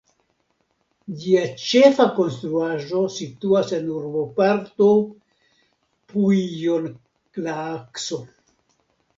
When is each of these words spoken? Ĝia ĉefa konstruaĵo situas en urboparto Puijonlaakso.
Ĝia 1.23 1.41
ĉefa 1.63 2.07
konstruaĵo 2.19 3.01
situas 3.17 3.73
en 3.79 3.91
urboparto 3.97 4.89
Puijonlaakso. 6.15 8.21